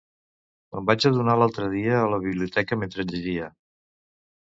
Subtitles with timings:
[0.73, 3.55] Me'n vaig adonar l'altre dia a la biblioteca mentre llegia.